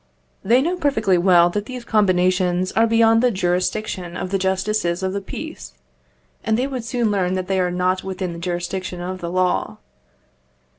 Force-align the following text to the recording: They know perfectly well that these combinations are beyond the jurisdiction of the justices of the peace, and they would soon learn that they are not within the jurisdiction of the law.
They 0.43 0.63
know 0.63 0.77
perfectly 0.77 1.19
well 1.19 1.51
that 1.51 1.67
these 1.67 1.85
combinations 1.85 2.71
are 2.71 2.87
beyond 2.87 3.21
the 3.21 3.29
jurisdiction 3.29 4.17
of 4.17 4.31
the 4.31 4.39
justices 4.39 5.03
of 5.03 5.13
the 5.13 5.21
peace, 5.21 5.75
and 6.43 6.57
they 6.57 6.65
would 6.65 6.83
soon 6.83 7.11
learn 7.11 7.35
that 7.35 7.45
they 7.47 7.59
are 7.59 7.69
not 7.69 8.03
within 8.03 8.33
the 8.33 8.39
jurisdiction 8.39 8.99
of 8.99 9.21
the 9.21 9.29
law. 9.29 9.77